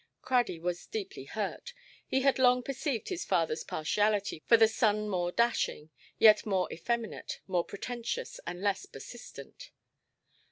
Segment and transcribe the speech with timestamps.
[0.23, 1.75] Craddy was deeply hurt;
[2.07, 7.39] he had long perceived his fatherʼs partiality for the son more dashing, yet more effeminate,
[7.45, 9.69] more pretentious, and less persistent.